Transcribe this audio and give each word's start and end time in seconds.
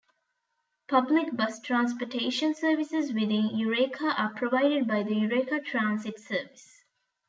Public 0.87 1.31
bus 1.37 1.59
transportation 1.61 2.55
services 2.55 3.13
within 3.13 3.55
Eureka 3.55 4.19
are 4.19 4.33
provided 4.33 4.87
by 4.87 5.03
the 5.03 5.13
Eureka 5.13 5.59
Transit 5.59 6.19
Service. 6.19 6.83